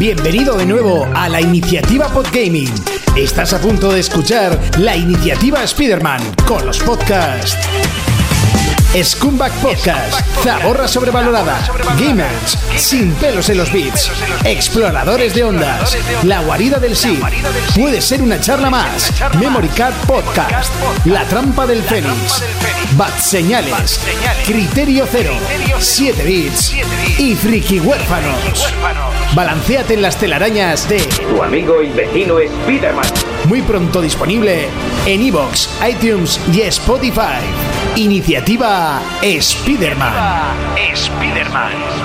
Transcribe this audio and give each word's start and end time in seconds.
Bienvenido 0.00 0.56
de 0.56 0.64
nuevo 0.64 1.06
a 1.14 1.28
la 1.28 1.42
iniciativa 1.42 2.08
Podgaming. 2.08 2.72
Estás 3.16 3.52
a 3.52 3.60
punto 3.60 3.92
de 3.92 4.00
escuchar 4.00 4.58
la 4.78 4.96
iniciativa 4.96 5.62
Spider-Man 5.62 6.22
con 6.48 6.64
los 6.64 6.78
podcasts. 6.78 7.54
Scumbag 9.02 9.52
Podcast, 9.60 10.26
Zaborra 10.42 10.88
sobrevalorada, 10.88 11.60
Gamers, 11.98 12.56
Sin 12.78 13.12
pelos 13.16 13.50
en 13.50 13.58
los 13.58 13.70
beats, 13.70 14.10
Exploradores 14.42 15.34
de 15.34 15.44
ondas, 15.44 15.94
La 16.24 16.40
guarida 16.40 16.78
del 16.78 16.96
sí, 16.96 17.20
Puede 17.76 18.00
ser 18.00 18.22
una 18.22 18.40
charla 18.40 18.70
más, 18.70 19.12
Memory 19.38 19.68
Card 19.68 19.94
Podcast, 20.06 20.72
La 21.04 21.24
trampa 21.26 21.66
del 21.66 21.82
Fénix, 21.82 22.42
Bat 22.96 23.18
Señales, 23.18 24.00
Criterio 24.46 25.06
Cero, 25.12 25.34
7 25.78 26.24
bits 26.24 26.72
y 27.18 27.34
Friki 27.34 27.80
Huérfanos. 27.80 28.72
Balanceate 29.34 29.94
en 29.94 30.02
las 30.02 30.18
telarañas 30.18 30.88
de 30.88 30.98
Tu 30.98 31.42
amigo 31.42 31.82
y 31.82 31.90
vecino 31.90 32.36
Spiderman. 32.64 33.04
muy 33.48 33.62
pronto 33.62 34.00
disponible 34.02 34.66
en 35.06 35.22
iVoox, 35.22 35.68
iTunes 35.88 36.40
y 36.52 36.62
Spotify. 36.62 37.38
Iniciativa 37.94 39.00
Spider-Man. 39.22 40.12
Spiderman. 40.94 41.99